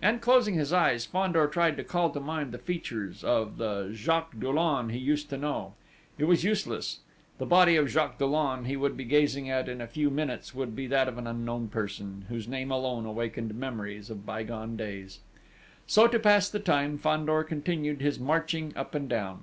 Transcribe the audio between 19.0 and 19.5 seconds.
down.